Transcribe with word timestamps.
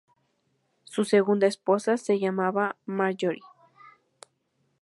Su 0.83 1.05
segunda 1.05 1.45
esposa 1.45 1.95
se 1.95 2.17
llamaba 2.17 2.75
Marjorie. 2.87 3.43